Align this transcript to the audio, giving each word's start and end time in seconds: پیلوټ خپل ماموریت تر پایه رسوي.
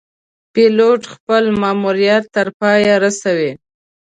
پیلوټ 0.53 1.01
خپل 1.13 1.43
ماموریت 1.61 2.23
تر 2.35 2.47
پایه 2.59 2.93
رسوي. 3.03 3.51